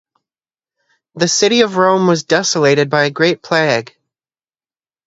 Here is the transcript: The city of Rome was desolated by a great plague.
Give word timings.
The 1.13 1.27
city 1.27 1.61
of 1.61 1.77
Rome 1.77 2.07
was 2.07 2.23
desolated 2.23 2.89
by 2.89 3.03
a 3.03 3.11
great 3.11 3.43
plague. 3.43 3.95